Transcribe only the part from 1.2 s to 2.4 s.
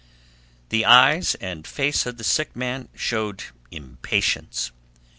and face of the